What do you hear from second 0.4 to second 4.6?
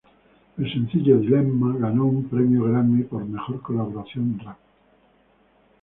El sencillo "Dilemma" ganó un premio Grammy por "Mejor Colaboración Rap".